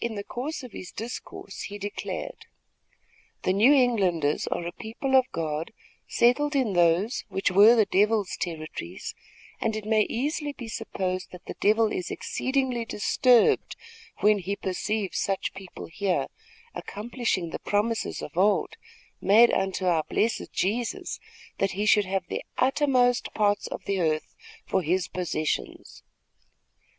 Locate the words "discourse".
0.92-1.64